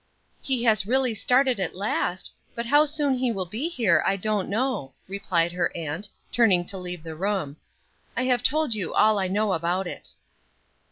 "He 0.41 0.63
has 0.63 0.87
really 0.87 1.13
started 1.13 1.59
at 1.59 1.75
last; 1.75 2.33
but 2.55 2.65
how 2.65 2.85
soon 2.85 3.13
he 3.13 3.31
will 3.31 3.45
be 3.45 3.69
here 3.69 4.01
I 4.03 4.17
don't 4.17 4.49
know," 4.49 4.95
replied 5.07 5.51
her 5.51 5.71
aunt, 5.77 6.09
turning 6.31 6.65
to 6.73 6.77
leave 6.79 7.03
the 7.03 7.13
room. 7.13 7.57
"I 8.17 8.23
have 8.23 8.41
told 8.41 8.73
you 8.73 8.95
all 8.95 9.19
I 9.19 9.27
know 9.27 9.53
about 9.53 9.85
it." 9.85 10.09